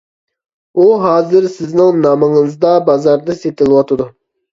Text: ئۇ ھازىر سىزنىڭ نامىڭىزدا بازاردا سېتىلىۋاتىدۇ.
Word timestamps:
ئۇ 0.77 0.85
ھازىر 1.01 1.45
سىزنىڭ 1.55 1.99
نامىڭىزدا 2.05 2.71
بازاردا 2.87 3.37
سېتىلىۋاتىدۇ. 3.43 4.09